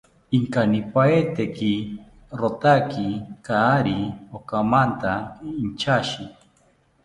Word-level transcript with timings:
Inkanipaeteki 0.37 1.73
rotaki 2.39 3.07
kaari 3.45 3.97
okamanta 4.37 5.11
inchashi 5.63 6.23